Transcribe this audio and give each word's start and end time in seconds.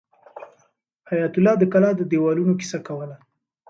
حیات 1.09 1.33
الله 1.37 1.53
د 1.59 1.63
کلا 1.73 1.89
د 1.95 2.01
دیوالونو 2.11 2.53
کیسه 2.59 2.79
کوله. 2.87 3.15